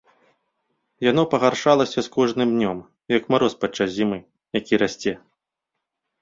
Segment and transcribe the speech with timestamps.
[1.11, 2.77] Яно пагаршалася з кожным днём,
[3.17, 4.19] як мароз падчас зімы,
[4.59, 5.13] які расце.